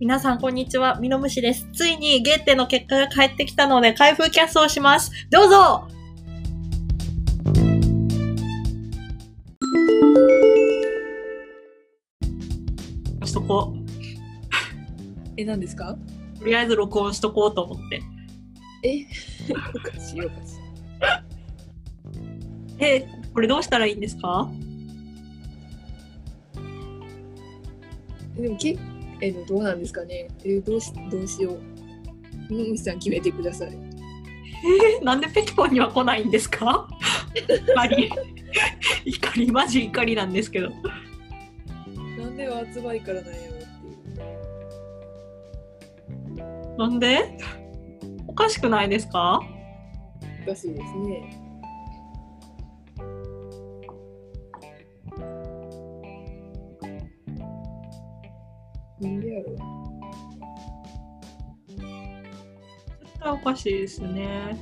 [0.00, 1.68] 皆さんこんにちは、ミノムシです。
[1.72, 5.10] ついにゲーテの結果が返ってきたので開封キャストをします。
[5.30, 5.86] どうぞ
[13.24, 13.74] しとこ
[15.36, 15.90] え、何ですか？
[15.90, 15.98] う。
[16.38, 18.02] とりあえず録音しとこうと思って。
[18.82, 19.04] え、
[19.74, 20.54] おかしいおかし
[22.80, 22.84] い。
[22.84, 24.50] え、これどうしたらいいんですか？
[28.38, 28.78] えでもけ
[29.20, 30.28] えどうなんですかね？
[30.44, 31.60] えどうしどうしよう。
[32.52, 33.78] 野口さん決めてください。
[35.00, 36.88] えなんでペキポンには来ないんですか？
[37.34, 38.10] 怒り。
[39.04, 40.70] 怒り、マジ怒りなんですけど。
[42.18, 43.48] なんでは集まりからなんやろっ
[46.36, 46.44] てい
[46.74, 46.76] う。
[46.78, 47.38] なんで？
[48.26, 49.40] おかしくないですか？
[50.44, 51.39] おかしいですね。
[59.00, 59.56] なんでやろう。
[61.76, 64.58] 絶対おかしいですね。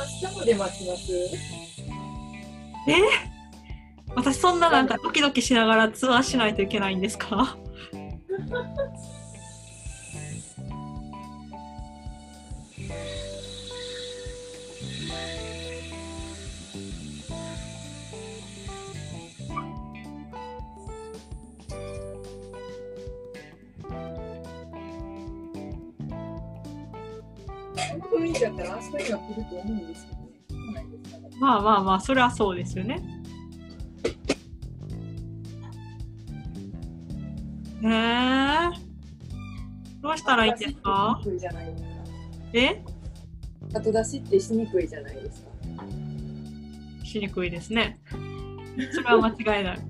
[0.00, 1.12] 明日まで待ちます？
[2.88, 3.37] え？
[4.18, 7.56] 私そんななんかドキドキしながらツアーしないといけないんですか？
[28.10, 30.28] 雰囲気だったら明日には来ると思うんですけどね。
[30.48, 32.96] 来ないですからまあまあまあ、それはそうですよね。
[32.96, 33.17] ね
[40.28, 41.18] したらいいんですか。
[42.52, 42.82] え？
[43.74, 45.48] 後出しってしにくいじゃないですか。
[47.04, 47.98] しにくいですね。
[48.92, 49.78] それは間違いない。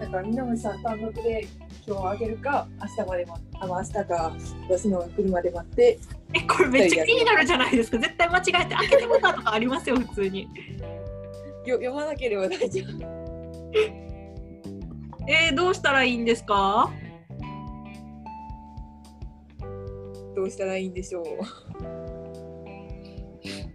[0.00, 1.48] だから南口さん単独で
[1.86, 4.36] 今日あげるか明日まで待あの明日か
[4.68, 5.98] 私のが来るまで待って
[6.34, 7.98] え、これめっちゃ気になるじゃないですか。
[7.98, 10.48] 絶対間違えて開けてもたとかありますよ、普通に。
[11.66, 14.03] よ読まなければ大丈夫
[15.26, 16.90] えー、どうしたらいいんですか？
[20.36, 21.24] どうしたらいいんでしょう？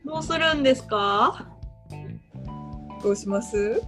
[0.06, 1.48] どうするんですか？
[3.02, 3.82] どうします？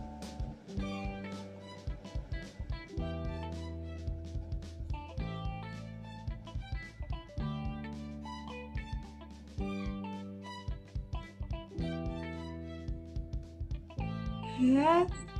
[14.63, 15.30] えー、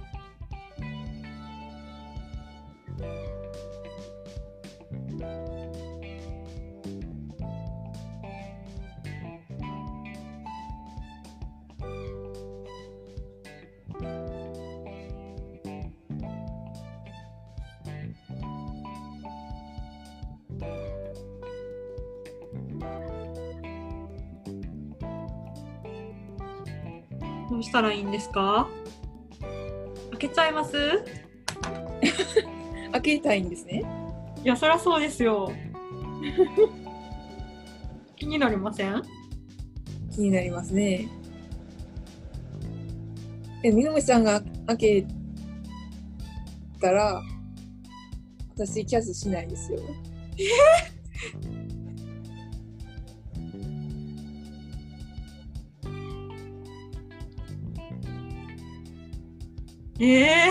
[27.52, 28.68] どうしたらいいんですか？
[30.12, 30.74] 開けちゃいます？
[32.94, 33.84] 開けたいんですね。
[34.44, 35.52] いや、そりゃそうですよ。
[38.16, 39.02] 気になりません？
[40.12, 41.10] 気になりますね。
[43.64, 45.06] え南口さんが開け
[46.80, 47.22] たら
[48.56, 49.80] 私キャスしないですよ。
[50.38, 51.51] え？
[60.04, 60.50] え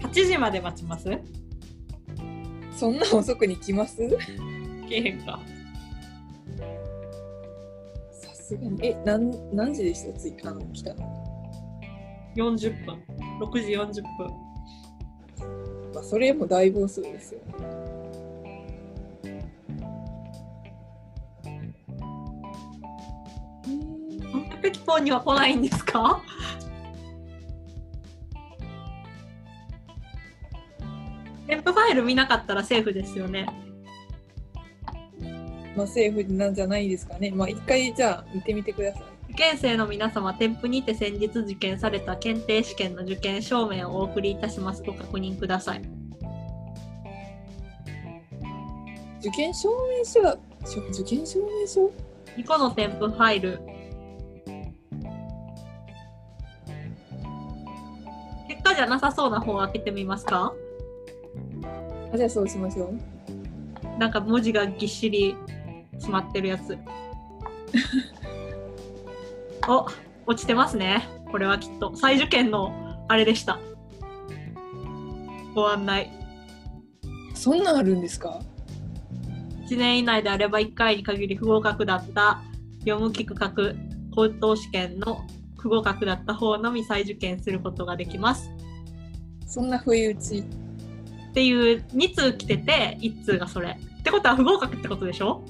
[0.00, 1.08] 8時まで待ちます？
[2.76, 3.96] そんな遅くに来ます？
[4.88, 5.40] けえへんか。
[8.10, 8.78] さすがに。
[8.84, 10.18] え何何時でした？
[10.18, 11.24] ついあの来たの
[12.36, 13.00] ？40分。
[13.40, 14.28] 6時40分。
[15.94, 17.83] まあそれもだいぶ遅いですよね
[24.84, 26.22] なんでペキポンには来ないんですか？
[31.46, 33.46] 添付ファイル見なかったらセーフですよね。
[35.76, 45.82] まあセーフなんじゃないですかねまあ一回じゃあ見てみてください受験生の皆様、添付にて先日受験された検定試験の受験証明をお送りいたしますご確認ください。
[49.18, 50.20] 受験証明書
[50.92, 51.90] 受験証明書
[52.36, 53.58] ？2個の添付ファイル。
[58.74, 60.52] じゃなさそうな方を開けてみますか？
[62.12, 62.98] あじゃあそうしましょう。
[63.98, 65.36] なんか文字がぎっしり
[65.92, 66.76] 詰まってるやつ。
[69.68, 69.86] お、
[70.26, 71.08] 落ちてますね。
[71.30, 71.94] これはきっと。
[71.96, 72.72] 再受験の
[73.08, 73.58] あれでした。
[75.54, 76.10] ご案内。
[77.34, 78.40] そんなんあるんですか
[79.68, 82.42] ？1年以内であれば1回に限り不合格だった
[82.80, 83.76] 読む聞く書く
[84.14, 85.22] 高等試験の
[85.58, 88.50] 不合格だった方のみ再受験することができます。
[89.54, 90.38] そんな不意打ち。
[90.38, 90.44] っ
[91.32, 93.70] ていう2通来てて1通がそれ。
[93.70, 95.44] ってことは不合格ってことでしょ？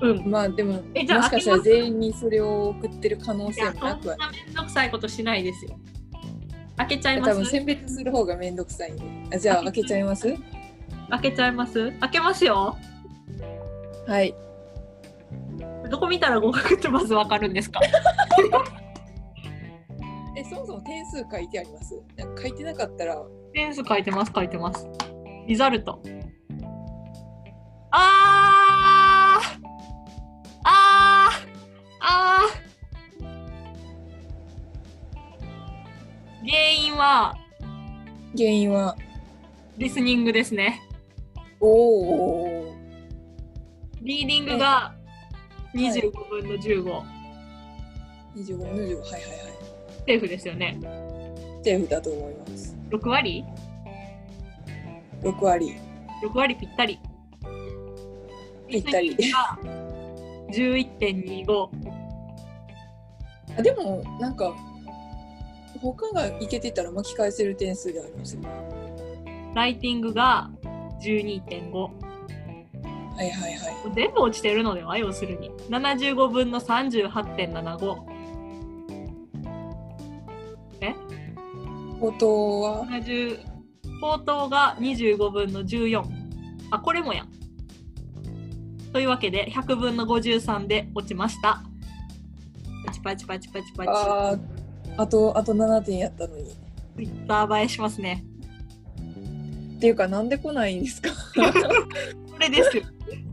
[0.00, 0.28] うん。
[0.28, 4.30] まあでも、もえじゃあしかしたら全員にそれを送ってる可能性もなくはない。
[4.46, 5.78] めんどくさいことしないですよ。
[6.76, 9.36] 開けちゃいま多分す選別する方がめんどくさいんで。
[9.36, 10.34] あじゃあ開けちゃいます
[11.10, 11.92] 開けちゃいます？
[12.00, 12.44] 開けます？
[12.44, 12.76] よ。
[14.08, 14.34] はい。
[15.88, 17.80] どこ見たら合格ってまずわかるんですか？
[17.84, 17.90] え、
[20.48, 22.00] そもそも点数書いてあります？
[22.16, 23.16] なんか書いてなかったら、
[23.52, 24.86] 点数書いてます、書いてます。
[25.46, 26.00] リザルト。
[27.90, 29.58] あー
[30.64, 31.36] あー
[32.00, 33.26] あー
[36.44, 37.34] 原因は？
[38.36, 38.96] 原因は、
[39.78, 40.82] リスニングですね。
[41.60, 42.74] おお。
[44.02, 44.94] リーディングが
[45.74, 46.84] 25分の15。
[48.36, 48.96] 25の25、はいはいはい。
[50.06, 50.78] セーフですよね。
[51.62, 52.74] セーフだと思います。
[52.90, 53.44] 6割
[55.22, 55.76] ？6割。
[56.22, 56.98] ?6 割ぴったり。
[58.68, 59.32] ぴったりリスニ
[61.42, 61.68] ングが11.25。
[63.58, 64.54] あでも、なんか、
[65.80, 68.48] 他がいけてたら巻き返せる点数でありますよね。
[69.54, 70.50] ライティングが
[71.00, 71.78] 12.5。
[71.78, 71.90] は
[73.22, 73.76] いはいはい。
[73.94, 74.98] 全部落ちてるのでは？
[74.98, 78.15] 要するに75分の38.75
[82.06, 83.38] 口頭は、70
[84.00, 86.04] 口頭が25分の14
[86.70, 87.24] あこれもや。
[87.24, 87.28] ん
[88.92, 91.62] というわけで100分の53で落ちました。
[92.86, 93.90] パチパチパチパチパチ。
[93.90, 94.38] あー
[94.98, 96.44] あと、あと7点やったのに。
[96.96, 98.24] ツイッター映えしますね。
[99.76, 101.10] っていうか、なんで来ないんですか？
[101.34, 102.84] これですよ。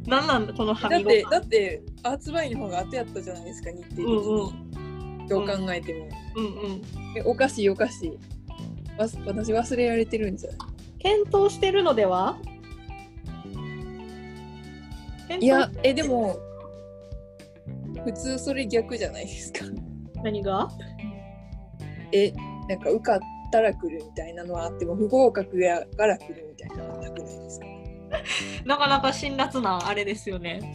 [0.08, 4.06] なんなんだこのはみごだって、だって、アーツバイの方が後やったじゃないですか、日程的に。
[4.06, 4.74] うん
[5.30, 6.10] どう考えても。
[6.36, 6.82] うんうん。
[7.16, 8.20] えおかしいおかしい。
[8.98, 10.50] 私忘れられてるんじゃ。
[10.52, 10.60] ない
[11.00, 12.38] 検討してるのでは？
[15.40, 16.38] いや、え、でも、
[18.06, 19.66] 普通それ逆じゃないですか。
[20.24, 20.70] 何が？
[22.12, 22.32] え、
[22.70, 23.20] なんか受かっ
[23.52, 27.66] たら来るみたいなのはあっても、不合格やから来るみたいなのはなくないですか？
[28.66, 30.72] なかなか辛辣なあれですよね。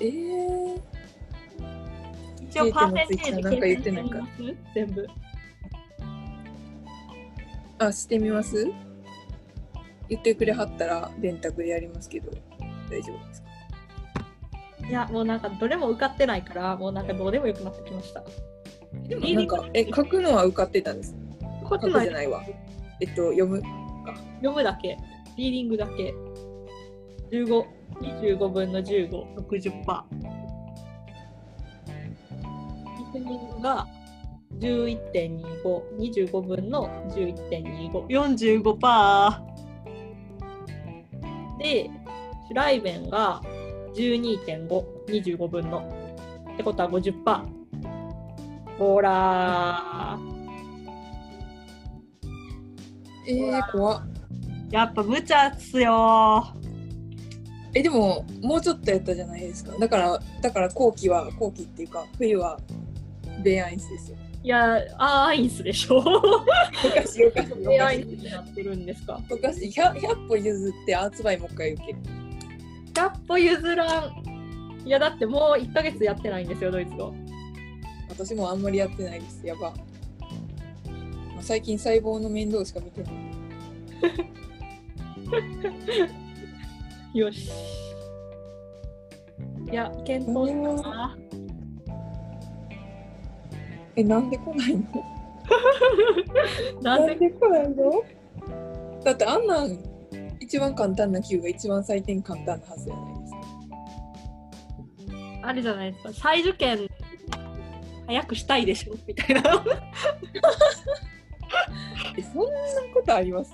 [0.00, 0.80] えー、
[2.50, 4.18] 一応パーセンテージなんか言ってないか
[4.74, 5.06] 全部。
[7.78, 8.70] あ、してみます？
[10.08, 12.30] 言ってくれはったら電卓でやりますけど、
[12.90, 13.48] 大丈夫ですか？
[14.88, 18.22] いやもうなんかどれも受かってないからもうなんかどうでもよくなってきました。
[19.08, 21.14] でもなんか、え、書くのは受かってたんです？
[21.68, 22.42] 書くじゃないわ。
[23.00, 23.60] えっと、読む。
[24.36, 24.96] 読むだけ。
[25.36, 26.14] リーディングだけ。
[27.30, 27.66] 15
[28.00, 30.35] 25分の1560%
[33.16, 33.86] リスニングが
[34.58, 39.46] 11.2525分の11.2545%
[41.58, 41.90] で
[42.46, 43.42] シュライベンが
[43.94, 45.92] 12.525分の。
[46.52, 47.44] ってことは50%
[48.78, 50.16] ほら
[53.26, 54.02] えー、怖っ。
[54.70, 56.54] やっぱ無茶っすよ
[57.76, 59.76] え、でも、もうちょっとやったじゃないですか。
[59.78, 62.58] だから、だから後期は、後期っていうか、冬は、
[63.46, 64.16] ベアインスですよ。
[64.42, 66.12] いやアーインスでしょおか
[67.06, 67.92] しいおかしい おア。
[67.92, 69.20] インスになってるんですか？
[69.30, 69.68] おかしい。
[69.70, 71.98] 100, 100歩譲って、アーツバイもう一回受ける。
[72.94, 74.22] 100歩譲らん
[74.86, 77.12] いやだってもう1ヶ月やってないんですよドイツ語
[78.08, 79.44] 私もあんまりやってないです。
[79.46, 79.70] やば。
[79.70, 83.14] まあ最近細胞の面倒しか見てない。
[87.18, 87.50] よし
[89.70, 91.16] いや検討しますな
[93.96, 94.82] え、なんで来ないの？
[96.82, 97.14] なんで？
[97.16, 98.02] で来ないの？
[99.04, 99.78] だってあんなん、
[100.40, 103.38] 一番簡単な級が一番採点簡単なはずじゃないですか。
[105.48, 106.12] あれじゃないですか。
[106.12, 106.88] 再受験
[108.06, 108.94] 早くしたいでしょ？
[109.06, 109.42] みたいな。
[112.18, 112.48] え、そんな
[112.94, 113.52] ことあります？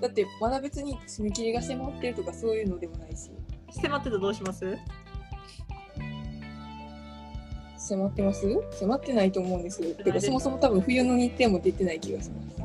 [0.00, 3.30] だってまだ別に締め切りが迫ってるとかそういうのでもないし。
[3.82, 4.76] 迫ってたらどうします？
[7.86, 8.46] 迫ってます？
[8.78, 9.82] 迫ってないと思うんです。
[9.82, 12.60] よてかそもそも多分冬の日程も出てない気がします。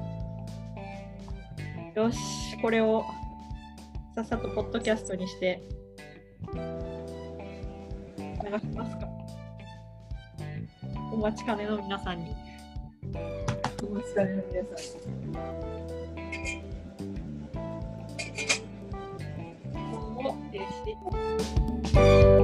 [1.95, 2.17] よし、
[2.61, 3.03] これを
[4.15, 5.61] さっさとポッドキャストにして。
[6.53, 6.59] 流
[8.59, 9.07] しますか。
[11.11, 12.33] お待ちかねの皆さんに。
[13.83, 14.75] お待ちかねの皆さん
[19.81, 20.59] 今後停
[21.93, 22.38] 止